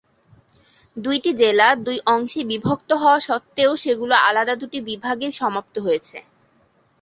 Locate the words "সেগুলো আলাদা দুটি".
3.83-4.77